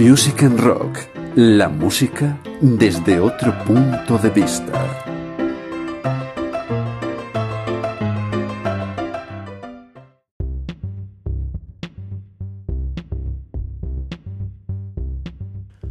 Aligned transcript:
Music 0.00 0.44
and 0.44 0.58
Rock, 0.58 0.98
la 1.36 1.68
música 1.68 2.40
desde 2.62 3.20
otro 3.20 3.52
punto 3.66 4.16
de 4.16 4.30
vista. 4.30 4.72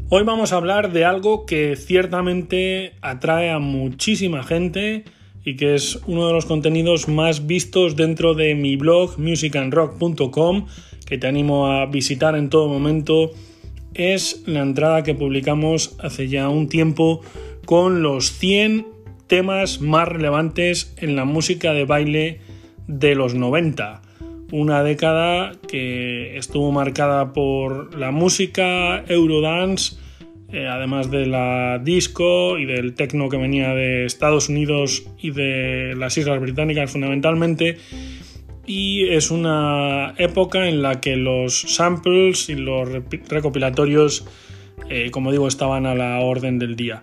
Hoy 0.09 0.23
vamos 0.23 0.53
a 0.53 0.55
hablar 0.55 0.91
de 0.91 1.05
algo 1.05 1.45
que 1.45 1.75
ciertamente 1.75 2.93
atrae 3.01 3.51
a 3.51 3.59
muchísima 3.59 4.41
gente 4.41 5.03
y 5.45 5.55
que 5.55 5.75
es 5.75 5.99
uno 6.07 6.25
de 6.25 6.33
los 6.33 6.47
contenidos 6.47 7.07
más 7.07 7.45
vistos 7.45 7.95
dentro 7.95 8.33
de 8.33 8.55
mi 8.55 8.75
blog 8.75 9.19
musicandrock.com 9.19 10.65
que 11.05 11.19
te 11.19 11.27
animo 11.27 11.67
a 11.67 11.85
visitar 11.85 12.35
en 12.35 12.49
todo 12.49 12.67
momento 12.67 13.33
es 13.93 14.43
la 14.45 14.61
entrada 14.61 15.03
que 15.03 15.15
publicamos 15.15 15.95
hace 15.99 16.27
ya 16.27 16.49
un 16.49 16.69
tiempo 16.69 17.21
con 17.65 18.01
los 18.01 18.31
100 18.31 18.85
temas 19.27 19.79
más 19.79 20.07
relevantes 20.07 20.93
en 20.97 21.15
la 21.15 21.25
música 21.25 21.73
de 21.73 21.85
baile 21.85 22.39
de 22.87 23.15
los 23.15 23.35
90. 23.35 24.01
Una 24.51 24.81
década 24.83 25.51
que 25.67 26.37
estuvo 26.37 26.71
marcada 26.71 27.33
por 27.33 27.95
la 27.95 28.09
música 28.09 29.03
Eurodance, 29.07 29.97
eh, 30.51 30.65
además 30.67 31.11
de 31.11 31.27
la 31.27 31.77
disco 31.77 32.57
y 32.57 32.65
del 32.65 32.95
techno 32.95 33.29
que 33.29 33.37
venía 33.37 33.75
de 33.75 34.05
Estados 34.05 34.49
Unidos 34.49 35.05
y 35.21 35.29
de 35.29 35.93
las 35.95 36.17
Islas 36.17 36.41
Británicas 36.41 36.91
fundamentalmente 36.91 37.77
y 38.69 39.09
es 39.09 39.31
una 39.31 40.13
época 40.19 40.67
en 40.67 40.83
la 40.83 41.01
que 41.01 41.15
los 41.15 41.59
samples 41.59 42.49
y 42.49 42.53
los 42.53 42.87
recopilatorios, 43.27 44.27
eh, 44.89 45.09
como 45.09 45.31
digo, 45.31 45.47
estaban 45.47 45.87
a 45.87 45.95
la 45.95 46.19
orden 46.19 46.59
del 46.59 46.75
día. 46.75 47.01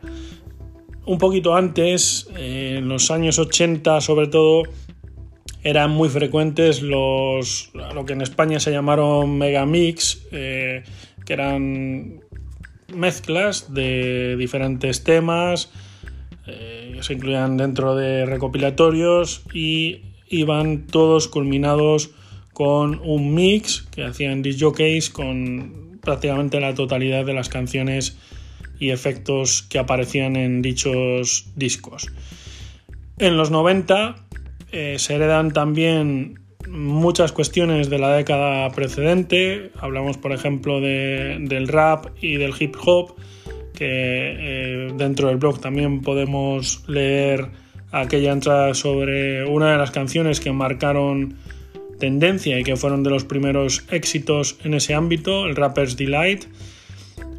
Un 1.07 1.19
poquito 1.19 1.57
antes, 1.57 2.31
eh, 2.37 2.77
en 2.79 2.89
los 2.89 3.11
años 3.11 3.41
80 3.41 4.01
sobre 4.01 4.29
todo, 4.29 4.63
eran 5.65 5.91
muy 5.91 6.09
frecuentes 6.09 6.83
los, 6.83 7.73
lo 7.75 8.05
que 8.05 8.13
en 8.13 8.21
España 8.21 8.61
se 8.61 8.71
llamaron 8.71 9.37
megamix, 9.37 10.25
eh, 10.31 10.85
que 11.25 11.33
eran 11.33 12.21
mezclas 12.95 13.75
de 13.75 14.37
diferentes 14.37 15.03
temas, 15.03 15.73
se 17.01 17.13
incluían 17.13 17.57
dentro 17.57 17.97
de 17.97 18.25
recopilatorios 18.25 19.43
y 19.53 20.03
iban 20.29 20.87
todos 20.87 21.29
culminados 21.29 22.11
con 22.53 23.01
un 23.05 23.35
mix 23.35 23.83
que 23.91 24.05
hacían 24.05 24.43
disc 24.43 24.61
jockeys 24.61 25.11
con 25.11 25.99
prácticamente 26.01 26.61
la 26.61 26.75
totalidad 26.75 27.25
de 27.25 27.35
las 27.35 27.49
canciones 27.49 28.17
y 28.79 28.91
efectos 28.91 29.63
que 29.63 29.79
aparecían 29.79 30.37
en 30.37 30.63
dichos 30.63 31.51
discos. 31.57 32.09
En 33.19 33.37
los 33.37 33.51
90 33.51 34.17
eh, 34.73 34.99
se 34.99 35.15
heredan 35.15 35.53
también 35.53 36.41
muchas 36.69 37.33
cuestiones 37.33 37.91
de 37.91 37.99
la 37.99 38.15
década 38.15 38.71
precedente. 38.71 39.71
Hablamos, 39.79 40.17
por 40.17 40.33
ejemplo, 40.33 40.81
del 40.81 41.69
rap 41.69 42.07
y 42.21 42.37
del 42.37 42.55
hip 42.59 42.77
hop, 42.85 43.15
que 43.75 43.87
eh, 43.89 44.93
dentro 44.97 45.29
del 45.29 45.37
blog 45.37 45.61
también 45.61 46.03
podemos 46.03 46.85
leer 46.89 47.51
aquella 48.01 48.33
entrada 48.33 48.75
sobre 48.75 49.45
una 49.45 49.73
de 49.73 49.79
las 49.79 49.91
canciones 49.91 50.41
que 50.41 50.53
marcaron 50.53 51.37
tendencia 51.99 52.59
y 52.59 52.65
que 52.65 52.77
fueron 52.77 53.03
de 53.03 53.11
los 53.11 53.25
primeros 53.25 53.85
éxitos 53.91 54.59
en 54.65 54.75
ese 54.75 54.95
ámbito, 54.95 55.47
el 55.47 55.57
Rapper's 55.57 55.97
Delight. 55.97 56.45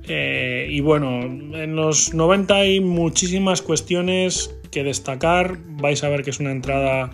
Eh, 0.08 0.68
y 0.72 0.80
bueno, 0.80 1.22
en 1.22 1.76
los 1.76 2.14
90 2.14 2.56
hay 2.56 2.80
muchísimas 2.80 3.62
cuestiones 3.62 4.56
que 4.72 4.84
destacar. 4.84 5.58
Vais 5.68 6.04
a 6.04 6.10
ver 6.10 6.24
que 6.24 6.30
es 6.30 6.40
una 6.40 6.52
entrada 6.52 7.12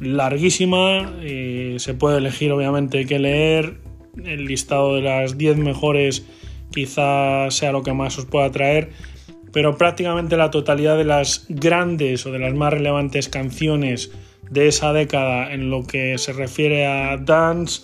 larguísima. 0.00 1.12
Y 1.22 1.78
se 1.78 1.94
puede 1.94 2.18
elegir, 2.18 2.52
obviamente, 2.52 3.04
qué 3.06 3.18
leer. 3.18 3.78
El 4.24 4.44
listado 4.44 4.94
de 4.94 5.02
las 5.02 5.36
10 5.36 5.56
mejores 5.58 6.24
quizás 6.72 7.54
sea 7.54 7.72
lo 7.72 7.82
que 7.82 7.92
más 7.92 8.18
os 8.18 8.26
pueda 8.26 8.50
traer 8.50 8.90
pero 9.54 9.78
prácticamente 9.78 10.36
la 10.36 10.50
totalidad 10.50 10.98
de 10.98 11.04
las 11.04 11.46
grandes 11.48 12.26
o 12.26 12.32
de 12.32 12.40
las 12.40 12.52
más 12.54 12.72
relevantes 12.72 13.28
canciones 13.28 14.10
de 14.50 14.66
esa 14.66 14.92
década 14.92 15.52
en 15.54 15.70
lo 15.70 15.86
que 15.86 16.18
se 16.18 16.32
refiere 16.32 16.86
a 16.86 17.16
dance 17.16 17.82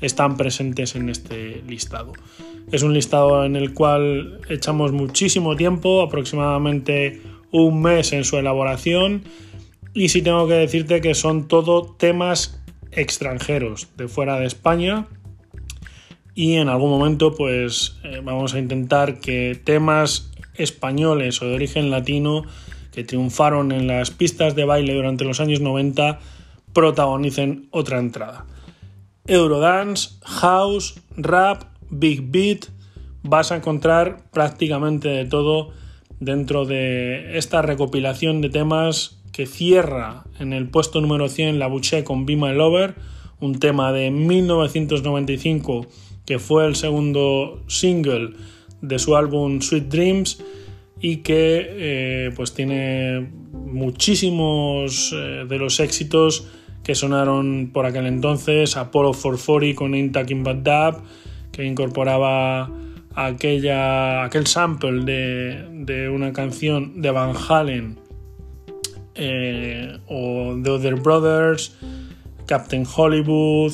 están 0.00 0.36
presentes 0.36 0.96
en 0.96 1.08
este 1.08 1.62
listado. 1.68 2.12
Es 2.72 2.82
un 2.82 2.92
listado 2.92 3.44
en 3.44 3.54
el 3.54 3.72
cual 3.72 4.40
echamos 4.48 4.90
muchísimo 4.90 5.54
tiempo, 5.54 6.02
aproximadamente 6.02 7.22
un 7.52 7.80
mes 7.80 8.12
en 8.12 8.24
su 8.24 8.36
elaboración, 8.36 9.22
y 9.94 10.08
sí 10.08 10.22
tengo 10.22 10.48
que 10.48 10.54
decirte 10.54 11.00
que 11.00 11.14
son 11.14 11.46
todo 11.46 11.84
temas 11.84 12.60
extranjeros 12.90 13.86
de 13.96 14.08
fuera 14.08 14.40
de 14.40 14.46
España 14.46 15.06
y 16.34 16.54
en 16.54 16.68
algún 16.68 16.90
momento 16.90 17.32
pues 17.32 17.98
eh, 18.02 18.20
vamos 18.24 18.54
a 18.54 18.58
intentar 18.58 19.20
que 19.20 19.60
temas 19.62 20.31
españoles 20.62 21.42
o 21.42 21.46
de 21.46 21.54
origen 21.54 21.90
latino 21.90 22.44
que 22.92 23.04
triunfaron 23.04 23.72
en 23.72 23.86
las 23.86 24.10
pistas 24.10 24.54
de 24.54 24.64
baile 24.64 24.94
durante 24.94 25.24
los 25.24 25.40
años 25.40 25.60
90 25.60 26.20
protagonicen 26.72 27.68
otra 27.70 27.98
entrada. 27.98 28.46
Eurodance, 29.26 30.10
house, 30.22 31.00
rap, 31.16 31.64
big 31.90 32.30
beat, 32.30 32.66
vas 33.22 33.52
a 33.52 33.56
encontrar 33.56 34.30
prácticamente 34.30 35.08
de 35.08 35.24
todo 35.24 35.70
dentro 36.20 36.64
de 36.64 37.38
esta 37.38 37.62
recopilación 37.62 38.40
de 38.40 38.50
temas 38.50 39.22
que 39.32 39.46
cierra 39.46 40.24
en 40.38 40.52
el 40.52 40.68
puesto 40.68 41.00
número 41.00 41.28
100 41.28 41.58
la 41.58 41.66
Boucher 41.66 42.04
con 42.04 42.26
Be 42.26 42.36
My 42.36 42.52
Lover, 42.52 42.94
un 43.40 43.58
tema 43.58 43.92
de 43.92 44.10
1995 44.10 45.86
que 46.26 46.38
fue 46.38 46.66
el 46.66 46.76
segundo 46.76 47.62
single 47.66 48.34
de 48.82 48.98
su 48.98 49.16
álbum 49.16 49.62
Sweet 49.62 49.88
Dreams 49.88 50.42
y 51.00 51.18
que 51.18 51.66
eh, 51.68 52.30
pues 52.36 52.52
tiene 52.52 53.28
muchísimos 53.52 55.12
eh, 55.12 55.44
de 55.48 55.58
los 55.58 55.80
éxitos 55.80 56.46
que 56.84 56.94
sonaron 56.94 57.70
por 57.72 57.86
aquel 57.86 58.06
entonces, 58.06 58.76
Apollo 58.76 59.12
440 59.12 59.76
con 59.76 59.94
Ain't 59.94 60.12
Talking 60.12 60.42
But 60.42 60.62
Dab, 60.62 61.02
que 61.52 61.64
incorporaba 61.64 62.70
aquella, 63.14 64.24
aquel 64.24 64.46
sample 64.46 65.04
de, 65.04 66.08
una 66.08 66.32
canción 66.32 67.00
de 67.00 67.10
Van 67.10 67.34
Halen 67.36 67.98
eh, 69.14 69.98
o 70.06 70.56
The 70.62 70.70
Other 70.70 70.94
Brothers, 70.96 71.76
Captain 72.46 72.84
Hollywood, 72.84 73.72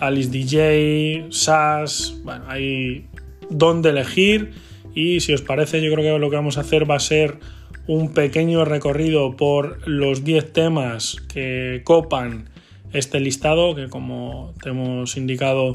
Alice 0.00 0.30
DJ, 0.30 1.26
Sass, 1.30 2.20
bueno, 2.24 2.44
hay 2.48 3.06
donde 3.52 3.90
elegir 3.90 4.52
y 4.94 5.20
si 5.20 5.32
os 5.32 5.42
parece 5.42 5.82
yo 5.82 5.92
creo 5.92 6.14
que 6.14 6.18
lo 6.18 6.30
que 6.30 6.36
vamos 6.36 6.58
a 6.58 6.62
hacer 6.62 6.90
va 6.90 6.96
a 6.96 7.00
ser 7.00 7.38
un 7.86 8.12
pequeño 8.12 8.64
recorrido 8.64 9.36
por 9.36 9.86
los 9.88 10.24
10 10.24 10.52
temas 10.52 11.16
que 11.32 11.82
copan 11.84 12.50
este 12.92 13.20
listado 13.20 13.74
que 13.74 13.88
como 13.88 14.54
te 14.62 14.70
hemos 14.70 15.16
indicado 15.16 15.72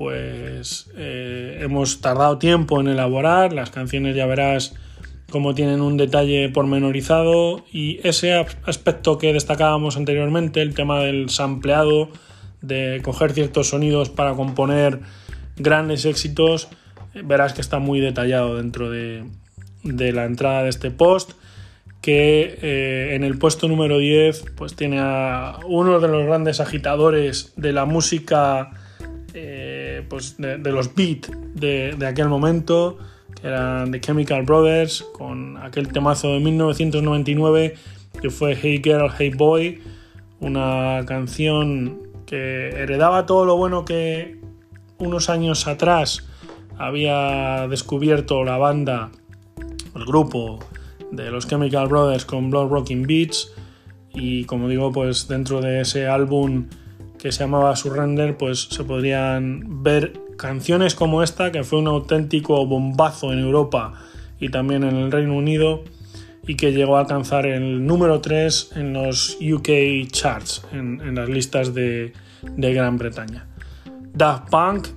pues 0.00 0.90
eh, 0.96 1.58
hemos 1.60 2.00
tardado 2.00 2.38
tiempo 2.38 2.80
en 2.80 2.88
elaborar. 2.88 3.52
Las 3.52 3.68
canciones 3.68 4.16
ya 4.16 4.24
verás 4.24 4.74
cómo 5.30 5.54
tienen 5.54 5.82
un 5.82 5.98
detalle 5.98 6.48
pormenorizado 6.48 7.66
y 7.70 8.00
ese 8.02 8.32
aspecto 8.64 9.18
que 9.18 9.34
destacábamos 9.34 9.98
anteriormente 9.98 10.62
el 10.62 10.72
tema 10.72 11.00
del 11.00 11.28
sampleado 11.28 12.08
de 12.62 13.02
coger 13.02 13.32
ciertos 13.32 13.68
sonidos 13.68 14.08
para 14.08 14.32
componer 14.32 15.00
grandes 15.56 16.06
éxitos 16.06 16.68
verás 17.14 17.52
que 17.52 17.60
está 17.60 17.78
muy 17.78 18.00
detallado 18.00 18.56
dentro 18.56 18.90
de, 18.90 19.24
la 19.82 20.24
entrada 20.24 20.62
de 20.62 20.68
este 20.68 20.90
post 20.90 21.32
que 22.00 22.58
eh, 22.62 23.14
en 23.14 23.24
el 23.24 23.38
puesto 23.38 23.68
número 23.68 23.98
10 23.98 24.44
pues 24.56 24.74
tiene 24.74 24.98
a 25.00 25.58
uno 25.66 26.00
de 26.00 26.08
los 26.08 26.26
grandes 26.26 26.60
agitadores 26.60 27.52
de 27.56 27.72
la 27.72 27.84
música 27.84 28.70
eh, 29.34 30.04
pues 30.08 30.36
de, 30.38 30.58
los 30.58 30.94
beats 30.94 31.30
de, 31.54 31.94
de, 31.98 32.06
aquel 32.06 32.28
momento 32.28 32.98
que 33.40 33.48
eran 33.48 33.90
The 33.90 34.00
Chemical 34.00 34.42
Brothers 34.42 35.04
con 35.12 35.58
aquel 35.58 35.88
temazo 35.88 36.32
de 36.32 36.40
1999 36.40 37.74
que 38.20 38.30
fue 38.30 38.56
Hey 38.60 38.80
Girl, 38.82 39.10
Hey 39.16 39.32
Boy 39.36 39.82
una 40.40 41.02
canción 41.06 42.00
que 42.24 42.70
heredaba 42.70 43.26
todo 43.26 43.44
lo 43.44 43.56
bueno 43.56 43.84
que 43.84 44.38
unos 44.98 45.28
años 45.28 45.66
atrás 45.66 46.29
había 46.80 47.68
descubierto 47.68 48.42
la 48.42 48.56
banda, 48.56 49.10
el 49.94 50.04
grupo 50.04 50.58
de 51.12 51.30
los 51.30 51.46
Chemical 51.46 51.88
Brothers 51.88 52.24
con 52.24 52.50
Blood 52.50 52.70
Rocking 52.70 53.06
Beats 53.06 53.52
y 54.14 54.44
como 54.44 54.68
digo 54.68 54.90
pues 54.90 55.28
dentro 55.28 55.60
de 55.60 55.82
ese 55.82 56.06
álbum 56.06 56.66
que 57.18 57.32
se 57.32 57.40
llamaba 57.40 57.76
Surrender 57.76 58.36
pues 58.36 58.68
se 58.70 58.82
podrían 58.84 59.82
ver 59.82 60.14
canciones 60.38 60.94
como 60.94 61.22
esta, 61.22 61.52
que 61.52 61.64
fue 61.64 61.80
un 61.80 61.88
auténtico 61.88 62.64
bombazo 62.64 63.32
en 63.32 63.40
Europa 63.40 63.92
y 64.40 64.48
también 64.48 64.84
en 64.84 64.96
el 64.96 65.12
Reino 65.12 65.36
Unido, 65.36 65.84
y 66.46 66.56
que 66.56 66.72
llegó 66.72 66.96
a 66.96 67.00
alcanzar 67.00 67.44
el 67.44 67.86
número 67.86 68.22
3 68.22 68.72
en 68.76 68.94
los 68.94 69.36
UK 69.38 70.08
charts, 70.10 70.66
en, 70.72 71.14
las 71.14 71.28
listas 71.28 71.74
de, 71.74 72.14
de 72.56 72.72
Gran 72.72 72.96
Bretaña. 72.96 73.46
Daft 74.14 74.48
Punk, 74.50 74.88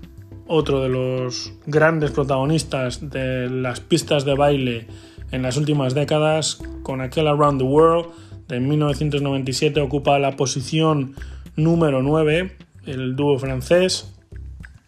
otro 0.48 0.82
de 0.82 0.90
los 0.90 1.54
grandes 1.66 2.12
protagonistas 2.12 3.10
de 3.10 3.50
las 3.50 3.80
pistas 3.80 4.26
de 4.26 4.36
baile 4.36 4.88
en 5.32 5.42
las 5.42 5.58
últimas 5.58 5.94
décadas, 5.94 6.60
con 6.84 7.02
aquel 7.02 7.28
Around 7.28 7.60
the 7.60 7.66
World 7.66 8.08
de 8.48 8.60
1997 8.60 9.80
ocupa 9.82 10.20
la 10.20 10.36
posición 10.36 11.16
número 11.56 12.02
9, 12.02 12.56
el 12.86 13.16
dúo 13.16 13.40
francés, 13.40 14.14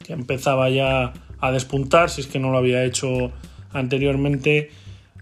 que 0.03 0.13
empezaba 0.13 0.69
ya 0.69 1.13
a 1.39 1.51
despuntar, 1.51 2.09
si 2.09 2.21
es 2.21 2.27
que 2.27 2.39
no 2.39 2.51
lo 2.51 2.57
había 2.57 2.83
hecho 2.83 3.31
anteriormente, 3.71 4.71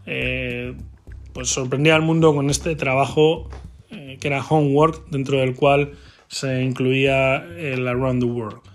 eh, 0.05 0.75
pues 1.33 1.49
sorprendía 1.49 1.95
al 1.95 2.01
mundo 2.01 2.35
con 2.35 2.49
este 2.49 2.75
trabajo 2.75 3.49
eh, 3.91 4.17
que 4.19 4.27
era 4.27 4.43
Homework, 4.43 5.09
dentro 5.09 5.37
del 5.39 5.55
cual 5.55 5.93
se 6.27 6.63
incluía 6.63 7.37
el 7.37 7.87
Around 7.87 8.21
the 8.21 8.27
World. 8.27 8.72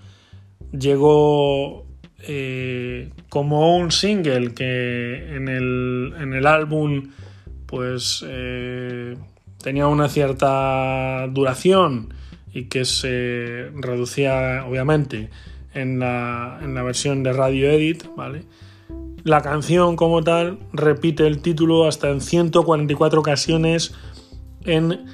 Llegó 0.72 1.86
eh, 2.20 3.10
como 3.28 3.76
un 3.76 3.90
single 3.90 4.54
que 4.54 5.34
en 5.36 5.48
el, 5.48 6.14
en 6.20 6.34
el 6.34 6.46
álbum 6.46 7.10
pues 7.66 8.24
tenía 9.62 9.86
una 9.88 10.08
cierta 10.08 11.26
duración 11.28 12.14
y 12.52 12.64
que 12.64 12.84
se 12.84 13.70
reducía 13.74 14.64
obviamente 14.66 15.30
en 15.74 15.98
la, 15.98 16.58
en 16.62 16.74
la 16.74 16.82
versión 16.82 17.22
de 17.22 17.32
Radio 17.32 17.70
Edit, 17.70 18.04
¿vale? 18.16 18.44
La 19.24 19.42
canción 19.42 19.96
como 19.96 20.22
tal 20.22 20.58
repite 20.72 21.26
el 21.26 21.42
título 21.42 21.86
hasta 21.86 22.08
en 22.08 22.20
144 22.20 23.20
ocasiones 23.20 23.94
en 24.64 25.04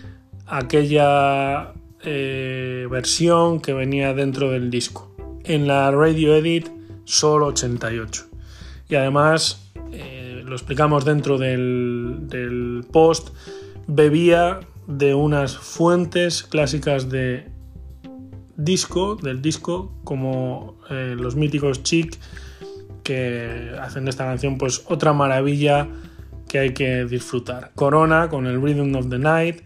aquella 0.47 1.73
eh, 2.03 2.87
versión 2.91 3.61
que 3.61 3.73
venía 3.73 4.15
dentro 4.15 4.51
del 4.51 4.71
disco. 4.71 5.14
En 5.45 5.67
la 5.67 5.91
Radio 5.91 6.35
Edit 6.35 6.71
solo 7.05 7.49
88. 7.49 8.25
Y 8.89 8.95
además, 8.95 9.71
eh, 9.93 10.43
lo 10.43 10.55
explicamos 10.55 11.05
dentro 11.05 11.37
del, 11.37 12.87
post, 12.91 13.29
bebía 13.87 14.61
de 14.87 15.13
unas 15.13 15.59
fuentes 15.59 16.45
clásicas 16.45 17.11
de 17.11 17.51
disco, 18.57 19.17
del 19.17 19.43
disco, 19.43 19.95
como 20.03 20.79
eh, 20.89 21.15
los 21.15 21.37
míticos 21.37 21.83
Chic, 21.83 22.19
que 23.03 23.77
hacen 23.83 24.05
de 24.05 24.11
esta 24.11 24.25
canción 24.25 24.57
pues 24.57 24.83
otra 24.87 25.13
maravilla 25.13 25.89
que 26.49 26.59
hay 26.59 26.73
que 26.73 27.05
disfrutar. 27.05 27.73
Corona 27.75 28.31
con 28.31 28.47
el 28.47 28.63
Rhythm 28.63 28.97
of 28.97 29.11
the 29.11 29.19
Night, 29.19 29.61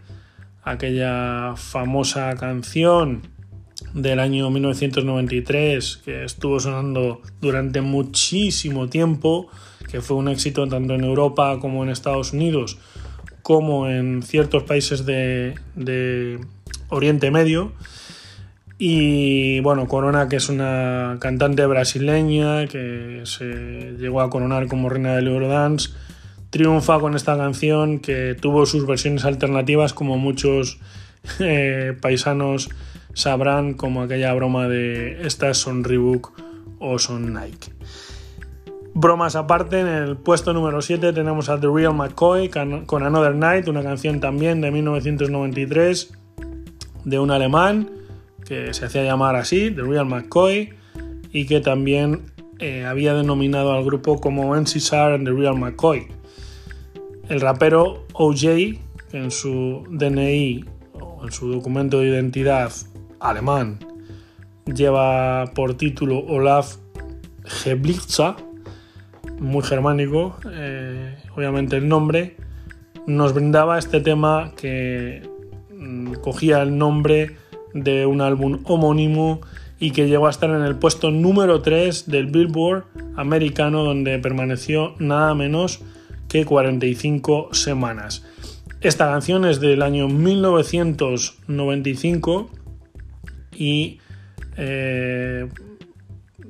aquella 0.64 1.54
famosa 1.54 2.34
canción 2.34 3.38
del 4.02 4.20
año 4.20 4.50
1993 4.50 6.00
que 6.04 6.24
estuvo 6.24 6.60
sonando 6.60 7.20
durante 7.40 7.80
muchísimo 7.80 8.88
tiempo, 8.88 9.48
que 9.90 10.00
fue 10.00 10.16
un 10.16 10.28
éxito 10.28 10.66
tanto 10.68 10.94
en 10.94 11.04
Europa 11.04 11.58
como 11.60 11.82
en 11.82 11.90
Estados 11.90 12.32
Unidos, 12.32 12.78
como 13.42 13.88
en 13.88 14.22
ciertos 14.22 14.62
países 14.62 15.04
de, 15.04 16.38
Oriente 16.90 17.30
Medio. 17.30 17.72
Y 18.78 19.60
bueno, 19.60 19.88
Corona, 19.88 20.28
que 20.28 20.36
es 20.36 20.48
una 20.48 21.16
cantante 21.20 21.66
brasileña 21.66 22.66
que 22.68 23.22
se 23.24 23.96
llegó 23.98 24.20
a 24.20 24.30
coronar 24.30 24.68
como 24.68 24.88
reina 24.88 25.16
del 25.16 25.26
Eurodance, 25.26 25.90
triunfa 26.50 27.00
con 27.00 27.16
esta 27.16 27.36
canción 27.36 27.98
que 27.98 28.36
tuvo 28.40 28.66
sus 28.66 28.86
versiones 28.86 29.24
alternativas, 29.24 29.92
como 29.92 30.16
muchos 30.16 30.78
eh, 31.40 31.96
paisanos 32.00 32.70
sabrán, 33.19 33.75
como 33.75 34.03
aquella 34.03 34.32
broma 34.32 34.69
de 34.69 35.26
estas 35.26 35.59
son 35.59 35.82
Reebok 35.82 36.31
o 36.79 37.00
son 37.00 37.35
Nike. 37.35 37.73
Bromas 38.94 39.35
aparte, 39.35 39.81
en 39.81 39.88
el 39.88 40.17
puesto 40.17 40.53
número 40.53 40.81
7 40.81 41.12
tenemos 41.12 41.49
a 41.49 41.59
The 41.59 41.67
Real 41.67 41.94
McCoy 41.94 42.49
con 42.49 43.03
Another 43.03 43.35
Night, 43.35 43.67
una 43.67 43.82
canción 43.82 44.20
también 44.20 44.61
de 44.61 44.70
1993 44.70 46.12
de 47.05 47.19
un 47.19 47.32
alemán 47.32 47.91
que 48.47 48.73
se 48.73 48.85
hacía 48.87 49.03
llamar 49.03 49.35
así, 49.35 49.73
The 49.73 49.82
Real 49.82 50.06
McCoy, 50.06 50.75
y 51.32 51.47
que 51.47 51.61
también 51.61 52.23
eh, 52.61 52.85
había 52.85 53.15
denominado 53.15 53.73
al 53.73 53.85
grupo 53.85 54.20
como 54.20 54.55
NCSR 54.55 55.15
and 55.15 55.26
The 55.26 55.32
Real 55.32 55.59
McCoy. 55.59 56.06
El 57.29 57.41
rapero 57.41 58.06
OJ, 58.12 58.79
en 59.12 59.31
su 59.32 59.85
DNI 59.91 60.65
o 60.93 61.25
en 61.25 61.32
su 61.32 61.50
documento 61.50 61.99
de 61.99 62.09
identidad 62.09 62.73
alemán, 63.20 63.79
lleva 64.67 65.47
por 65.55 65.75
título 65.75 66.20
Olaf 66.20 66.76
Geblitza, 67.44 68.37
muy 69.38 69.62
germánico, 69.62 70.37
eh, 70.53 71.17
obviamente 71.37 71.76
el 71.76 71.88
nombre, 71.88 72.37
nos 73.06 73.35
brindaba 73.35 73.79
este 73.79 74.00
tema 74.00 74.53
que 74.56 75.29
mm, 75.75 76.15
cogía 76.15 76.62
el 76.62 76.76
nombre 76.76 77.37
de 77.75 78.06
un 78.06 78.20
álbum 78.20 78.61
homónimo 78.65 79.41
y 79.81 79.93
que 79.93 80.09
llegó 80.09 80.26
a 80.26 80.31
estar 80.31 80.50
en 80.50 80.62
el 80.62 80.75
puesto 80.76 81.11
número 81.11 81.62
3 81.62 82.11
del 82.11 82.26
Billboard 82.26 82.85
americano 83.17 83.85
donde 83.85 84.19
permaneció 84.19 84.94
nada 84.99 85.35
menos 85.35 85.81
que 86.29 86.44
45 86.44 87.49
semanas. 87.53 88.26
Esta 88.81 89.06
canción 89.06 89.44
es 89.44 89.61
del 89.61 89.82
año 89.82 90.09
1995 90.09 92.50
y... 93.58 94.00
Eh, 94.56 95.49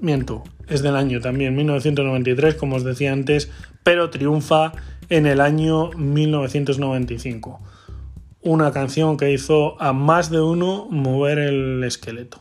miento, 0.00 0.44
es 0.68 0.82
del 0.82 0.96
año 0.96 1.20
también 1.20 1.56
1993, 1.56 2.54
como 2.54 2.76
os 2.76 2.84
decía 2.84 3.12
antes, 3.12 3.50
pero 3.82 4.10
triunfa 4.10 4.72
en 5.08 5.26
el 5.26 5.40
año 5.40 5.90
1995. 5.90 7.60
Una 8.40 8.72
canción 8.72 9.16
que 9.16 9.32
hizo 9.32 9.80
a 9.80 9.92
más 9.92 10.30
de 10.30 10.40
uno 10.40 10.86
mover 10.90 11.38
el 11.38 11.82
esqueleto. 11.84 12.40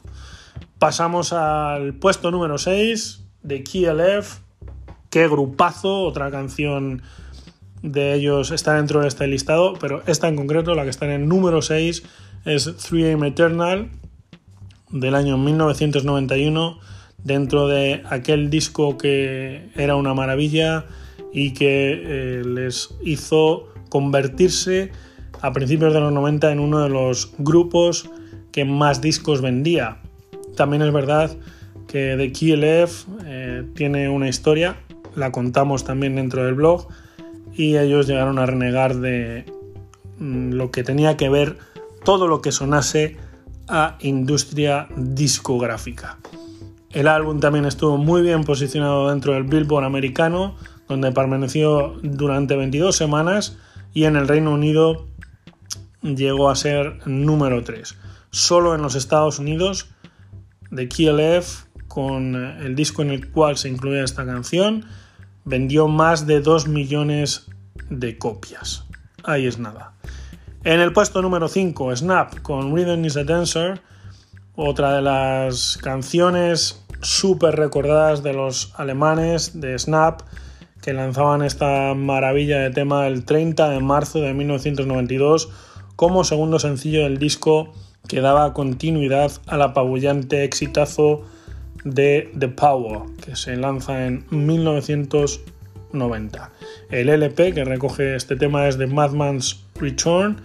Pasamos 0.77 1.33
al 1.33 1.95
puesto 1.95 2.29
número 2.31 2.57
6 2.57 3.24
de 3.43 3.63
KLF. 3.63 4.39
Qué 5.09 5.27
grupazo, 5.27 6.03
otra 6.03 6.29
canción 6.29 7.01
de 7.81 8.13
ellos 8.13 8.51
está 8.51 8.75
dentro 8.75 9.01
de 9.01 9.07
este 9.07 9.27
listado, 9.27 9.74
pero 9.79 10.03
esta 10.05 10.27
en 10.27 10.36
concreto, 10.36 10.75
la 10.75 10.83
que 10.83 10.89
está 10.89 11.05
en 11.05 11.12
el 11.12 11.27
número 11.27 11.62
6, 11.62 12.03
es 12.45 12.67
3AM 12.91 13.25
Eternal 13.27 13.89
del 14.89 15.15
año 15.15 15.38
1991 15.38 16.79
dentro 17.24 17.67
de 17.67 18.03
aquel 18.10 18.50
disco 18.50 18.98
que 18.98 19.70
era 19.75 19.96
una 19.96 20.13
maravilla 20.13 20.86
y 21.34 21.53
que 21.53 22.01
eh, 22.03 22.44
les 22.46 22.96
hizo 23.03 23.67
convertirse 23.89 24.91
a 25.41 25.51
principios 25.51 25.94
de 25.94 26.00
los 26.00 26.12
90 26.12 26.51
en 26.51 26.60
uno 26.60 26.82
de 26.82 26.89
los 26.89 27.34
grupos 27.38 28.10
que 28.51 28.65
más 28.65 29.01
discos 29.01 29.41
vendía. 29.41 29.98
También 30.56 30.82
es 30.82 30.91
verdad 30.91 31.36
que 31.88 32.15
The 32.17 32.32
KLF 32.32 33.06
eh, 33.25 33.63
tiene 33.75 34.10
una 34.10 34.27
historia, 34.27 34.77
la 35.15 35.32
contamos 35.32 35.84
también 35.84 36.15
dentro 36.15 36.44
del 36.44 36.56
blog, 36.56 36.88
y 37.53 37.77
ellos 37.77 38.08
llegaron 38.08 38.39
a 38.39 38.46
renegar 38.46 38.96
de 38.96 39.46
mm, 40.20 40.53
lo 40.53 40.72
que 40.72 40.84
tenía 40.84 41.17
que 41.17 41.29
ver 41.29 41.58
todo 42.03 42.27
lo 42.27 42.41
que 42.41 42.51
sonase 42.51 43.17
a 43.67 43.97
industria 44.01 44.88
discográfica. 44.95 46.17
El 46.91 47.07
álbum 47.07 47.39
también 47.39 47.65
estuvo 47.65 47.97
muy 47.97 48.21
bien 48.21 48.43
posicionado 48.43 49.09
dentro 49.09 49.33
del 49.33 49.43
Billboard 49.43 49.86
americano, 49.86 50.55
donde 50.88 51.12
permaneció 51.12 52.00
durante 52.01 52.55
22 52.55 52.95
semanas 52.95 53.57
y 53.93 54.05
en 54.05 54.15
el 54.15 54.27
Reino 54.27 54.51
Unido 54.51 55.07
llegó 56.01 56.50
a 56.50 56.55
ser 56.55 57.05
número 57.05 57.63
3. 57.63 57.95
Solo 58.29 58.75
en 58.75 58.81
los 58.81 58.95
Estados 58.95 59.39
Unidos, 59.39 59.89
The 60.74 60.88
KLF, 60.88 61.65
con 61.88 62.36
el 62.36 62.75
disco 62.75 63.01
en 63.01 63.12
el 63.12 63.31
cual 63.31 63.57
se 63.57 63.69
incluía 63.69 64.03
esta 64.03 64.25
canción, 64.25 64.86
vendió 65.45 65.88
más 65.88 66.27
de 66.27 66.41
2 66.41 66.67
millones 66.67 67.47
de 67.89 68.17
copias. 68.17 68.86
Ahí 69.24 69.45
es 69.45 69.59
nada. 69.59 69.93
En 70.67 70.79
el 70.81 70.91
puesto 70.91 71.21
número 71.21 71.47
5, 71.47 71.95
Snap 71.95 72.41
con 72.41 72.75
Rhythm 72.75 73.05
is 73.05 73.15
a 73.15 73.24
Dancer, 73.24 73.79
otra 74.57 74.97
de 74.97 75.01
las 75.01 75.77
canciones 75.77 76.83
súper 77.00 77.55
recordadas 77.55 78.21
de 78.21 78.33
los 78.33 78.74
alemanes 78.75 79.62
de 79.62 79.79
Snap 79.79 80.24
que 80.81 80.91
lanzaban 80.91 81.41
esta 81.41 81.93
maravilla 81.93 82.59
de 82.59 82.71
tema 82.71 83.07
el 83.07 83.24
30 83.24 83.69
de 83.69 83.79
marzo 83.79 84.19
de 84.19 84.33
1992 84.33 85.47
como 85.95 86.25
segundo 86.25 86.59
sencillo 86.59 87.03
del 87.03 87.17
disco 87.17 87.71
que 88.09 88.19
daba 88.19 88.51
continuidad 88.51 89.31
al 89.45 89.62
apabullante 89.62 90.43
exitazo 90.43 91.21
de 91.86 92.29
The 92.38 92.50
Power, 92.50 93.03
que 93.24 93.38
se 93.38 93.55
lanza 93.55 94.05
en 94.05 94.25
1990. 94.31 96.51
El 96.91 97.07
LP 97.07 97.53
que 97.53 97.63
recoge 97.63 98.17
este 98.17 98.36
tema 98.36 98.67
es 98.67 98.77
The 98.77 98.88
Madman's 98.88 99.65
Return 99.79 100.38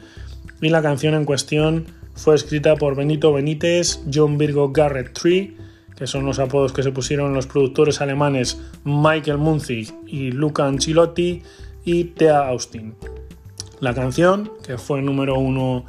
y 0.61 0.69
la 0.69 0.83
canción 0.83 1.15
en 1.15 1.25
cuestión 1.25 1.87
fue 2.15 2.35
escrita 2.35 2.77
por 2.77 2.95
Benito 2.95 3.33
Benítez, 3.33 4.01
John 4.13 4.39
Virgo 4.39 4.71
Garrett 4.73 5.13
Tree, 5.13 5.57
que 5.97 6.07
son 6.07 6.25
los 6.25 6.39
apodos 6.39 6.73
que 6.73 6.83
se 6.83 6.93
pusieron 6.93 7.35
los 7.35 7.47
productores 7.47 8.01
alemanes 8.01 8.61
Michael 8.85 9.39
Munzig 9.39 9.93
y 10.07 10.31
Luca 10.31 10.67
Ancilotti 10.67 11.43
y 11.85 12.05
Thea 12.05 12.49
Austin. 12.49 12.95
La 13.81 13.95
canción, 13.95 14.53
que 14.65 14.79
fue 14.79 15.03
número 15.03 15.39
uno 15.39 15.85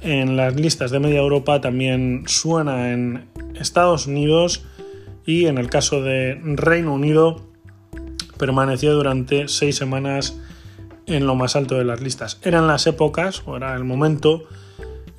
en 0.00 0.36
las 0.36 0.56
listas 0.56 0.90
de 0.90 0.98
media 0.98 1.20
Europa, 1.20 1.60
también 1.60 2.24
suena 2.26 2.92
en 2.92 3.26
Estados 3.54 4.06
Unidos 4.06 4.64
y 5.26 5.46
en 5.46 5.58
el 5.58 5.68
caso 5.68 6.02
de 6.02 6.40
Reino 6.42 6.94
Unido 6.94 7.46
permaneció 8.38 8.94
durante 8.94 9.48
seis 9.48 9.76
semanas 9.76 10.40
en 11.10 11.26
lo 11.26 11.34
más 11.34 11.56
alto 11.56 11.76
de 11.76 11.84
las 11.84 12.00
listas. 12.00 12.40
Eran 12.42 12.66
las 12.66 12.86
épocas, 12.86 13.42
o 13.46 13.56
era 13.56 13.74
el 13.74 13.84
momento, 13.84 14.44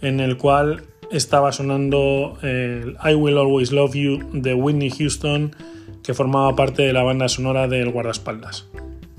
en 0.01 0.19
el 0.19 0.37
cual 0.37 0.83
estaba 1.11 1.51
sonando 1.51 2.37
el 2.41 2.97
I 3.03 3.13
Will 3.13 3.37
Always 3.37 3.71
Love 3.71 3.93
You 3.93 4.29
de 4.33 4.53
Whitney 4.53 4.89
Houston, 4.89 5.55
que 6.03 6.13
formaba 6.13 6.55
parte 6.55 6.83
de 6.83 6.93
la 6.93 7.03
banda 7.03 7.27
sonora 7.27 7.67
del 7.67 7.91
guardaespaldas. 7.91 8.67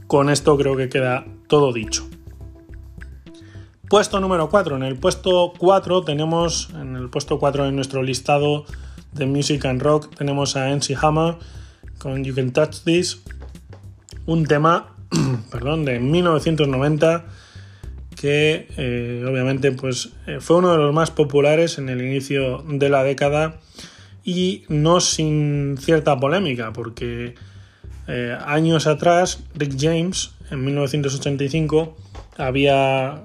Con 0.06 0.30
esto 0.30 0.56
creo 0.56 0.76
que 0.76 0.88
queda 0.88 1.24
todo 1.46 1.72
dicho. 1.72 2.08
Puesto 3.88 4.20
número 4.20 4.48
4. 4.48 4.76
En 4.76 4.82
el 4.82 4.96
puesto 4.96 5.52
4 5.58 6.02
tenemos, 6.02 6.70
en 6.74 6.96
el 6.96 7.10
puesto 7.10 7.38
4 7.38 7.64
de 7.64 7.72
nuestro 7.72 8.02
listado 8.02 8.64
de 9.12 9.26
Music 9.26 9.66
and 9.66 9.82
Rock, 9.82 10.14
tenemos 10.16 10.56
a 10.56 10.70
NC 10.74 10.96
Hammer 11.02 11.36
con 11.98 12.24
You 12.24 12.34
Can 12.34 12.52
Touch 12.52 12.80
This, 12.84 13.22
un 14.24 14.46
tema, 14.46 14.96
perdón, 15.50 15.84
de 15.84 15.98
1990 15.98 17.24
que 18.22 18.68
eh, 18.76 19.24
obviamente 19.28 19.72
pues, 19.72 20.10
eh, 20.26 20.38
fue 20.40 20.58
uno 20.58 20.70
de 20.70 20.78
los 20.78 20.94
más 20.94 21.10
populares 21.10 21.78
en 21.78 21.88
el 21.88 22.02
inicio 22.02 22.64
de 22.68 22.88
la 22.88 23.02
década 23.02 23.58
y 24.24 24.64
no 24.68 25.00
sin 25.00 25.76
cierta 25.78 26.18
polémica, 26.20 26.72
porque 26.72 27.34
eh, 28.06 28.36
años 28.46 28.86
atrás 28.86 29.42
Rick 29.54 29.74
James, 29.76 30.32
en 30.50 30.64
1985, 30.64 31.96
había 32.36 33.24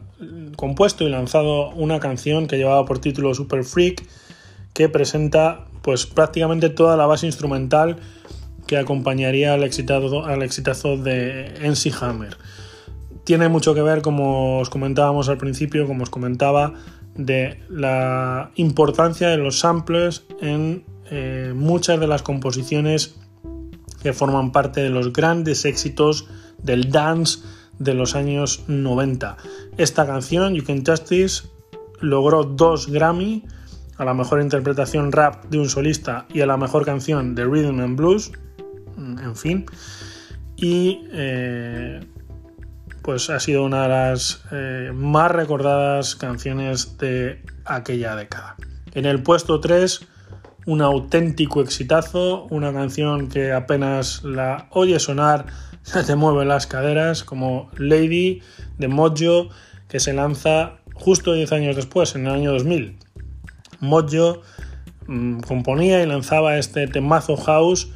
compuesto 0.55 1.03
y 1.03 1.09
lanzado 1.09 1.69
una 1.69 1.99
canción 1.99 2.47
que 2.47 2.57
llevaba 2.57 2.85
por 2.85 2.97
título 2.97 3.35
Super 3.35 3.63
Freak, 3.63 4.03
que 4.73 4.89
presenta 4.89 5.67
pues 5.83 6.07
prácticamente 6.07 6.69
toda 6.69 6.97
la 6.97 7.05
base 7.05 7.27
instrumental 7.27 7.97
que 8.67 8.77
acompañaría 8.77 9.53
al 9.53 9.63
exitazo, 9.63 10.25
al 10.25 10.43
exitazo 10.43 10.97
de 10.97 11.53
NC 11.61 11.91
Hammer 12.01 12.37
tiene 13.27 13.49
mucho 13.49 13.75
que 13.75 13.81
ver, 13.81 14.01
como 14.01 14.59
os 14.59 14.69
comentábamos 14.69 15.27
al 15.27 15.37
principio, 15.37 15.85
como 15.85 16.03
os 16.03 16.09
comentaba, 16.09 16.75
de 17.13 17.59
la 17.67 18.51
importancia 18.55 19.27
de 19.27 19.35
los 19.35 19.59
samples 19.59 20.23
en 20.39 20.85
eh, 21.11 21.51
muchas 21.53 21.99
de 21.99 22.07
las 22.07 22.23
composiciones 22.23 23.17
que 24.01 24.13
forman 24.13 24.53
parte 24.53 24.79
de 24.79 24.89
los 24.91 25.11
grandes 25.11 25.65
éxitos 25.65 26.29
del 26.63 26.89
dance 26.89 27.39
de 27.79 27.95
los 27.95 28.15
años 28.15 28.63
90. 28.69 29.35
Esta 29.77 30.07
canción, 30.07 30.53
You 30.55 30.63
Can 30.63 30.85
Justice, 30.85 31.49
logró 31.99 32.45
dos 32.45 32.87
Grammy 32.89 33.43
a 33.97 34.05
la 34.05 34.13
mejor 34.13 34.41
interpretación 34.41 35.11
rap 35.11 35.43
de 35.49 35.59
un 35.59 35.67
solista 35.67 36.27
y 36.33 36.39
a 36.39 36.45
la 36.45 36.55
mejor 36.55 36.85
canción 36.85 37.35
de 37.35 37.43
Rhythm 37.43 37.81
and 37.81 37.97
Blues, 37.97 38.31
en 38.97 39.35
fin. 39.35 39.65
Y 40.55 41.07
eh, 41.11 41.99
pues 43.03 43.29
ha 43.29 43.39
sido 43.39 43.63
una 43.63 43.83
de 43.83 43.89
las 43.89 44.43
eh, 44.51 44.91
más 44.93 45.31
recordadas 45.31 46.15
canciones 46.15 46.97
de 46.97 47.41
aquella 47.65 48.15
década. 48.15 48.55
En 48.93 49.05
el 49.05 49.21
puesto 49.21 49.59
3, 49.59 50.01
un 50.65 50.81
auténtico 50.81 51.61
exitazo, 51.61 52.47
una 52.49 52.73
canción 52.73 53.29
que 53.29 53.53
apenas 53.53 54.23
la 54.23 54.67
oye 54.71 54.99
sonar 54.99 55.45
ya 55.93 56.03
te 56.03 56.15
mueve 56.15 56.43
las 56.45 56.67
caderas, 56.67 57.23
como 57.23 57.69
Lady 57.77 58.41
de 58.77 58.87
Mojo, 58.87 59.49
que 59.87 59.99
se 59.99 60.13
lanza 60.13 60.79
justo 60.93 61.33
10 61.33 61.51
años 61.53 61.75
después, 61.75 62.15
en 62.15 62.27
el 62.27 62.33
año 62.33 62.51
2000. 62.51 62.97
Mojo 63.79 64.41
mm, 65.07 65.39
componía 65.39 66.03
y 66.03 66.05
lanzaba 66.05 66.57
este 66.57 66.87
temazo 66.87 67.37
house 67.37 67.89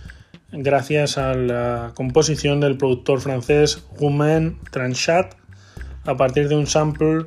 gracias 0.51 1.17
a 1.17 1.33
la 1.33 1.91
composición 1.95 2.59
del 2.59 2.77
productor 2.77 3.21
francés 3.21 3.83
Romain 3.99 4.57
Tranchat 4.71 5.35
a 6.05 6.17
partir 6.17 6.49
de 6.49 6.55
un 6.55 6.67
sample 6.67 7.25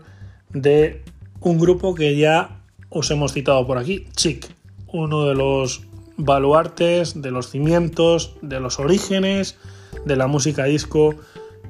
de 0.50 1.02
un 1.40 1.58
grupo 1.58 1.94
que 1.94 2.16
ya 2.16 2.60
os 2.90 3.10
hemos 3.10 3.32
citado 3.32 3.66
por 3.66 3.78
aquí, 3.78 4.06
Chic, 4.14 4.46
uno 4.88 5.24
de 5.24 5.34
los 5.34 5.82
baluartes, 6.16 7.20
de 7.20 7.30
los 7.30 7.50
cimientos, 7.50 8.36
de 8.42 8.60
los 8.60 8.78
orígenes 8.78 9.56
de 10.04 10.16
la 10.16 10.26
música 10.26 10.64
disco 10.64 11.14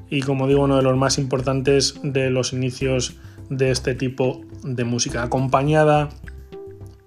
y 0.09 0.21
como 0.21 0.47
digo 0.47 0.63
uno 0.63 0.77
de 0.77 0.83
los 0.83 0.97
más 0.97 1.17
importantes 1.17 1.95
de 2.03 2.29
los 2.29 2.53
inicios 2.53 3.15
de 3.49 3.71
este 3.71 3.95
tipo 3.95 4.41
de 4.63 4.83
música, 4.83 5.23
acompañada 5.23 6.09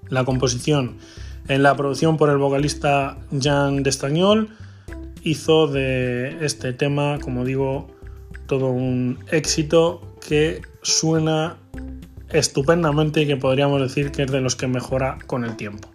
la 0.08 0.24
composición 0.24 0.96
en 1.48 1.62
la 1.62 1.74
producción 1.76 2.16
por 2.16 2.30
el 2.30 2.36
vocalista 2.36 3.18
Jean 3.30 3.82
Destagnol 3.82 4.50
hizo 5.22 5.66
de 5.66 6.44
este 6.44 6.72
tema, 6.72 7.18
como 7.20 7.44
digo, 7.44 7.88
todo 8.46 8.68
un 8.70 9.18
éxito 9.30 10.00
que 10.26 10.62
suena 10.82 11.56
estupendamente 12.30 13.22
y 13.22 13.26
que 13.26 13.36
podríamos 13.36 13.80
decir 13.80 14.12
que 14.12 14.22
es 14.22 14.30
de 14.30 14.40
los 14.40 14.56
que 14.56 14.66
mejora 14.66 15.18
con 15.26 15.44
el 15.44 15.56
tiempo. 15.56 15.88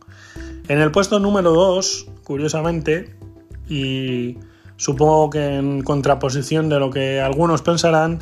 En 0.67 0.79
el 0.79 0.91
puesto 0.91 1.19
número 1.19 1.51
2, 1.51 2.07
curiosamente, 2.23 3.15
y 3.69 4.37
supongo 4.77 5.29
que 5.29 5.55
en 5.55 5.83
contraposición 5.83 6.69
de 6.69 6.79
lo 6.79 6.89
que 6.89 7.21
algunos 7.21 7.61
pensarán, 7.61 8.19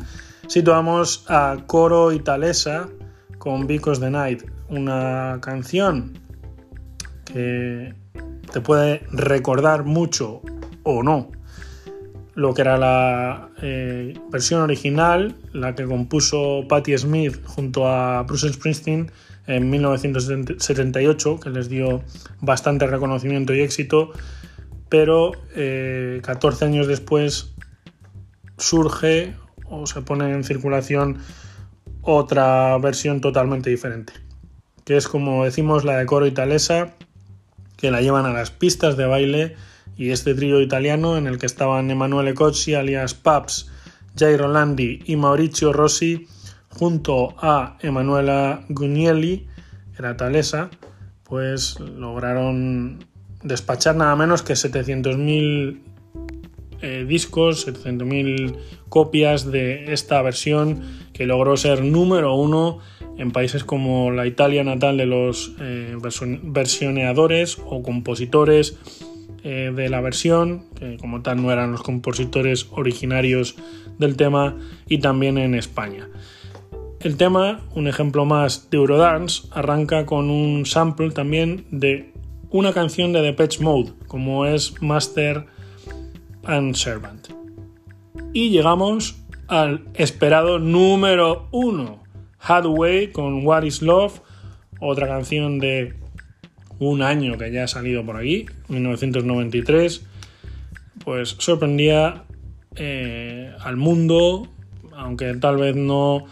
situamos 0.48 1.24
a 1.28 1.58
Coro 1.66 2.12
Italesa 2.12 2.88
con 3.38 3.66
Because 3.66 4.00
the 4.00 4.10
Night, 4.10 4.44
una 4.68 5.38
canción 5.40 6.21
que 7.24 7.94
te 8.52 8.60
puede 8.60 9.02
recordar 9.10 9.84
mucho 9.84 10.42
o 10.82 11.02
no 11.02 11.30
lo 12.34 12.54
que 12.54 12.62
era 12.62 12.78
la 12.78 13.50
eh, 13.60 14.14
versión 14.30 14.62
original, 14.62 15.34
la 15.52 15.74
que 15.74 15.84
compuso 15.84 16.64
Patti 16.68 16.96
Smith 16.96 17.44
junto 17.44 17.86
a 17.86 18.22
Bruce 18.22 18.52
Springsteen 18.52 19.10
en 19.46 19.70
1978, 19.70 21.40
que 21.40 21.50
les 21.50 21.68
dio 21.68 22.02
bastante 22.40 22.86
reconocimiento 22.86 23.54
y 23.54 23.60
éxito, 23.60 24.12
pero 24.88 25.32
14 25.32 25.54
eh, 25.56 26.68
años 26.68 26.86
después 26.86 27.54
surge 28.56 29.34
o 29.68 29.86
se 29.86 30.00
pone 30.02 30.32
en 30.32 30.44
circulación 30.44 31.18
otra 32.02 32.78
versión 32.78 33.20
totalmente 33.20 33.70
diferente, 33.70 34.12
que 34.84 34.96
es 34.96 35.08
como 35.08 35.44
decimos 35.44 35.84
la 35.84 35.98
de 35.98 36.06
coro 36.06 36.26
italesa, 36.26 36.94
que 37.82 37.90
la 37.90 38.00
llevan 38.00 38.26
a 38.26 38.32
las 38.32 38.52
pistas 38.52 38.96
de 38.96 39.06
baile 39.06 39.56
y 39.96 40.10
este 40.10 40.36
trío 40.36 40.60
italiano 40.60 41.16
en 41.16 41.26
el 41.26 41.36
que 41.36 41.46
estaban 41.46 41.90
Emanuele 41.90 42.32
Cocci 42.32 42.74
alias 42.74 43.14
Paps, 43.14 43.72
Jairo 44.16 44.46
Landi 44.46 45.00
y 45.04 45.16
Mauricio 45.16 45.72
Rossi 45.72 46.28
junto 46.68 47.34
a 47.38 47.78
Emanuela 47.80 48.64
Gugnelli, 48.68 49.48
era 49.98 50.16
talesa, 50.16 50.70
pues 51.24 51.80
lograron 51.80 53.04
despachar 53.42 53.96
nada 53.96 54.14
menos 54.14 54.42
que 54.42 54.52
700.000 54.52 55.80
eh, 56.82 57.04
discos, 57.04 57.66
700.000 57.66 58.58
copias 58.88 59.50
de 59.50 59.92
esta 59.92 60.22
versión 60.22 60.82
que 61.12 61.26
logró 61.26 61.56
ser 61.56 61.82
número 61.82 62.36
uno 62.36 62.78
en 63.18 63.30
países 63.30 63.64
como 63.64 64.10
la 64.10 64.26
Italia 64.26 64.64
natal 64.64 64.96
de 64.96 65.06
los 65.06 65.54
eh, 65.60 65.96
versioneadores 66.42 67.58
o 67.64 67.82
compositores 67.82 68.78
eh, 69.44 69.72
de 69.74 69.88
la 69.88 70.00
versión, 70.00 70.64
que 70.74 70.96
como 70.98 71.22
tal 71.22 71.42
no 71.42 71.50
eran 71.50 71.72
los 71.72 71.82
compositores 71.82 72.68
originarios 72.70 73.56
del 73.98 74.16
tema, 74.16 74.56
y 74.88 74.98
también 74.98 75.38
en 75.38 75.54
España. 75.54 76.08
El 77.00 77.16
tema, 77.16 77.60
un 77.74 77.88
ejemplo 77.88 78.24
más 78.24 78.70
de 78.70 78.76
Eurodance, 78.76 79.48
arranca 79.50 80.06
con 80.06 80.30
un 80.30 80.64
sample 80.66 81.10
también 81.10 81.64
de 81.70 82.12
una 82.50 82.72
canción 82.72 83.12
de 83.12 83.22
Depeche 83.22 83.62
Mode, 83.62 83.92
como 84.06 84.46
es 84.46 84.80
Master 84.80 85.46
and 86.44 86.76
Servant. 86.76 87.28
Y 88.32 88.50
llegamos 88.50 89.16
al 89.48 89.84
esperado 89.94 90.58
número 90.58 91.48
uno 91.50 92.01
Hathaway 92.42 93.12
con 93.12 93.46
What 93.46 93.62
is 93.62 93.82
Love, 93.82 94.20
otra 94.80 95.06
canción 95.06 95.58
de 95.58 95.94
un 96.78 97.02
año 97.02 97.38
que 97.38 97.52
ya 97.52 97.64
ha 97.64 97.68
salido 97.68 98.04
por 98.04 98.16
aquí, 98.16 98.46
1993, 98.68 100.04
pues 101.04 101.36
sorprendía 101.38 102.24
eh, 102.74 103.52
al 103.60 103.76
mundo, 103.76 104.48
aunque 104.96 105.34
tal 105.34 105.58
vez 105.58 105.76
no 105.76 106.26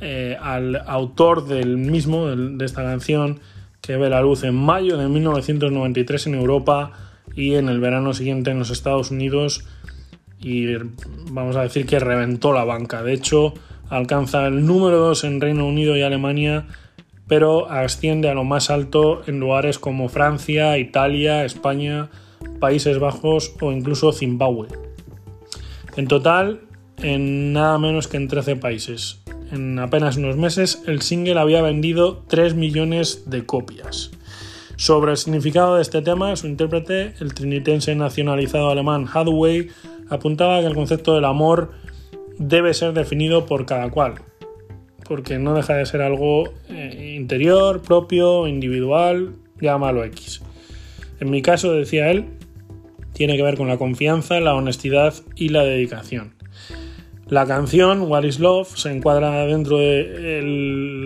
eh, 0.00 0.36
al 0.40 0.76
autor 0.86 1.46
del 1.46 1.76
mismo, 1.76 2.26
de 2.26 2.64
esta 2.64 2.82
canción, 2.82 3.40
que 3.80 3.96
ve 3.96 4.10
la 4.10 4.22
luz 4.22 4.44
en 4.44 4.54
mayo 4.54 4.96
de 4.96 5.08
1993 5.08 6.26
en 6.26 6.34
Europa 6.34 6.92
y 7.36 7.54
en 7.54 7.68
el 7.68 7.80
verano 7.80 8.14
siguiente 8.14 8.50
en 8.50 8.58
los 8.58 8.70
Estados 8.70 9.10
Unidos 9.10 9.64
y 10.40 10.74
vamos 11.30 11.56
a 11.56 11.62
decir 11.62 11.86
que 11.86 11.98
reventó 11.98 12.52
la 12.52 12.64
banca. 12.64 13.02
De 13.02 13.12
hecho, 13.12 13.54
alcanza 13.88 14.46
el 14.46 14.66
número 14.66 14.98
2 14.98 15.24
en 15.24 15.40
Reino 15.40 15.66
Unido 15.66 15.96
y 15.96 16.02
Alemania, 16.02 16.66
pero 17.26 17.70
asciende 17.70 18.28
a 18.28 18.34
lo 18.34 18.44
más 18.44 18.70
alto 18.70 19.22
en 19.26 19.40
lugares 19.40 19.78
como 19.78 20.08
Francia, 20.08 20.78
Italia, 20.78 21.44
España, 21.44 22.10
Países 22.60 22.98
Bajos 22.98 23.54
o 23.60 23.72
incluso 23.72 24.12
Zimbabue. 24.12 24.68
En 25.96 26.08
total, 26.08 26.62
en 26.98 27.52
nada 27.52 27.78
menos 27.78 28.08
que 28.08 28.16
en 28.16 28.28
13 28.28 28.56
países. 28.56 29.20
En 29.52 29.78
apenas 29.78 30.16
unos 30.16 30.36
meses, 30.36 30.82
el 30.86 31.02
single 31.02 31.38
había 31.38 31.62
vendido 31.62 32.24
3 32.28 32.54
millones 32.54 33.30
de 33.30 33.46
copias. 33.46 34.10
Sobre 34.76 35.12
el 35.12 35.16
significado 35.16 35.76
de 35.76 35.82
este 35.82 36.02
tema, 36.02 36.34
su 36.34 36.48
intérprete, 36.48 37.14
el 37.20 37.32
trinitense 37.32 37.94
nacionalizado 37.94 38.70
alemán 38.70 39.06
Hathaway, 39.12 39.68
apuntaba 40.10 40.60
que 40.60 40.66
el 40.66 40.74
concepto 40.74 41.14
del 41.14 41.24
amor 41.24 41.72
debe 42.38 42.74
ser 42.74 42.92
definido 42.92 43.46
por 43.46 43.66
cada 43.66 43.90
cual, 43.90 44.14
porque 45.04 45.38
no 45.38 45.54
deja 45.54 45.74
de 45.74 45.86
ser 45.86 46.02
algo 46.02 46.52
eh, 46.68 47.14
interior, 47.16 47.82
propio, 47.82 48.46
individual, 48.46 49.36
llámalo 49.60 50.04
X. 50.04 50.42
En 51.20 51.30
mi 51.30 51.42
caso, 51.42 51.72
decía 51.72 52.10
él, 52.10 52.26
tiene 53.12 53.36
que 53.36 53.42
ver 53.42 53.56
con 53.56 53.68
la 53.68 53.78
confianza, 53.78 54.40
la 54.40 54.54
honestidad 54.54 55.14
y 55.36 55.48
la 55.50 55.62
dedicación. 55.62 56.34
La 57.28 57.46
canción 57.46 58.02
What 58.02 58.24
is 58.24 58.38
Love 58.38 58.76
se 58.76 58.90
encuadra 58.90 59.46
dentro 59.46 59.78
de 59.78 60.42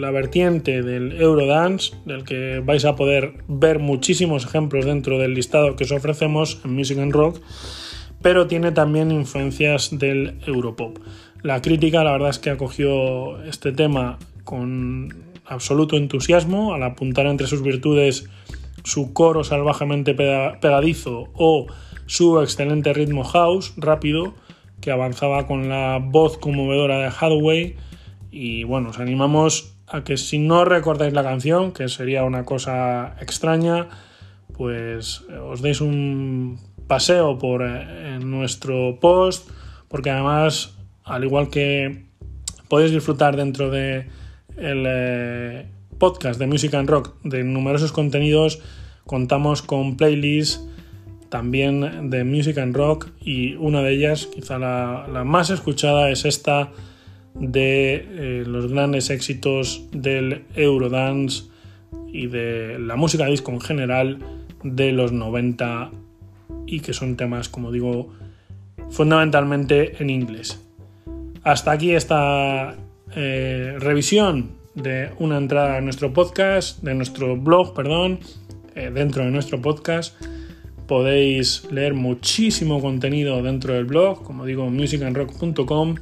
la 0.00 0.11
vertiente 0.11 0.82
del 0.82 1.12
Eurodance, 1.20 1.94
del 2.06 2.25
que 2.25 2.61
vais 2.64 2.85
a 2.85 2.97
poder 2.97 3.35
ver 3.47 3.78
muchísimos 3.78 4.44
ejemplos 4.44 4.85
dentro 4.85 5.18
del 5.18 5.35
listado 5.35 5.76
que 5.76 5.85
os 5.85 5.92
ofrecemos 5.92 6.61
en 6.64 6.75
Music 6.75 6.99
and 6.99 7.12
Rock, 7.12 7.40
pero 8.23 8.47
tiene 8.47 8.73
también 8.73 9.11
influencias 9.11 9.91
del 9.99 10.39
Europop. 10.47 10.99
La 11.43 11.63
crítica, 11.63 12.03
la 12.05 12.13
verdad 12.13 12.31
es 12.31 12.39
que 12.39 12.51
acogió 12.51 13.43
este 13.45 13.73
tema 13.73 14.19
con 14.45 15.15
absoluto 15.47 15.97
entusiasmo 15.97 16.75
al 16.75 16.83
apuntar 16.83 17.27
entre 17.27 17.47
sus 17.47 17.63
virtudes 17.63 18.29
su 18.85 19.13
coro 19.13 19.45
salvajemente 19.45 20.15
pegadizo 20.15 21.29
o 21.35 21.67
su 22.07 22.41
excelente 22.41 22.93
ritmo 22.93 23.25
house 23.25 23.73
rápido 23.77 24.35
que 24.81 24.91
avanzaba 24.91 25.47
con 25.47 25.69
la 25.69 25.99
voz 26.03 26.39
conmovedora 26.39 26.99
de 26.99 27.07
Hathaway 27.07 27.77
y 28.31 28.65
bueno, 28.65 28.91
os 28.91 28.99
animamos 28.99 29.75
a 29.87 30.05
que 30.05 30.17
si 30.17 30.39
no 30.39 30.65
recordáis 30.65 31.13
la 31.13 31.23
canción, 31.23 31.73
que 31.73 31.89
sería 31.89 32.25
una 32.25 32.45
cosa 32.45 33.17
extraña, 33.21 33.89
pues 34.57 35.25
eh, 35.31 35.39
os 35.39 35.63
deis 35.63 35.81
un 35.81 36.59
paseo 36.88 37.38
por 37.38 37.62
eh, 37.64 38.18
nuestro 38.21 38.99
post, 39.00 39.49
porque 39.88 40.11
además, 40.11 40.76
al 41.04 41.25
igual 41.25 41.50
que 41.50 42.07
podéis 42.68 42.92
disfrutar 42.92 43.37
dentro 43.37 43.71
de 43.71 44.08
el 44.56 44.84
eh, 44.86 45.67
podcast 45.99 46.41
de 46.41 46.47
Music 46.47 46.75
and 46.75 46.89
Rock 46.89 47.15
de 47.23 47.45
numerosos 47.45 47.93
contenidos, 47.93 48.60
contamos 49.06 49.63
con 49.63 49.97
playlists 49.97 50.67
también 51.28 52.10
de 52.10 52.25
Music 52.25 52.58
and 52.58 52.75
Rock 52.75 53.08
y 53.21 53.54
una 53.56 53.82
de 53.82 53.93
ellas, 53.93 54.26
quizá 54.26 54.58
la, 54.58 55.25
más 55.25 55.50
escuchada, 55.50 56.10
es 56.10 56.25
esta 56.25 56.73
de 57.34 57.95
eh, 57.97 58.45
los 58.47 58.73
grandes 58.73 59.10
éxitos 59.10 59.84
del 59.93 60.45
Eurodance 60.54 61.45
y 62.13 62.26
de 62.26 62.78
la 62.78 62.97
música 62.97 63.26
disco 63.26 63.52
en 63.52 63.60
general 63.60 64.19
de 64.65 64.93
los 64.93 65.13
90 65.13 65.91
y 66.67 66.80
que 66.80 66.93
son 66.93 67.17
temas, 67.17 67.49
como 67.49 67.73
digo, 67.73 68.13
fundamentalmente 68.91 70.02
en 70.02 70.11
inglés. 70.11 70.61
Hasta 71.43 71.73
aquí 71.73 71.95
esta 71.95 72.76
eh, 73.15 73.76
revisión 73.78 74.52
de 74.75 75.11
una 75.19 75.39
entrada 75.39 75.76
a 75.76 75.80
nuestro 75.80 76.13
podcast, 76.13 76.82
de 76.82 76.95
nuestro 76.95 77.37
blog, 77.37 77.75
perdón, 77.75 78.21
eh, 78.75 78.91
dentro 78.93 79.25
de 79.25 79.30
nuestro 79.30 79.61
podcast 79.61 80.15
Podéis 80.89 81.71
leer 81.71 81.93
muchísimo 81.93 82.80
contenido 82.80 83.43
dentro 83.43 83.75
del 83.75 83.84
blog, 83.84 84.23
como 84.23 84.47
digo, 84.47 84.71
musicandrock.com. 84.71 85.97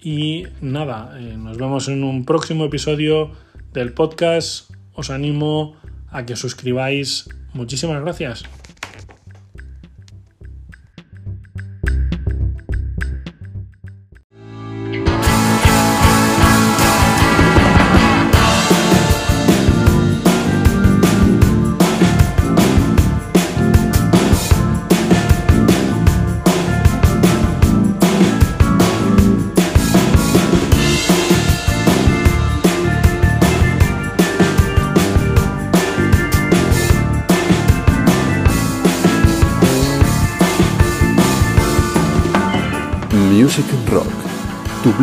Y 0.00 0.44
nada, 0.60 1.18
eh, 1.18 1.36
nos 1.36 1.58
vemos 1.58 1.88
en 1.88 2.04
un 2.04 2.24
próximo 2.24 2.64
episodio 2.64 3.32
del 3.72 3.92
podcast. 3.92 4.70
Os 4.92 5.10
animo 5.10 5.74
a 6.08 6.24
que 6.24 6.36
suscribáis. 6.36 7.28
Muchísimas 7.52 8.00
gracias. 8.00 8.44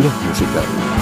Blog 0.01 0.13
musical. 0.23 0.98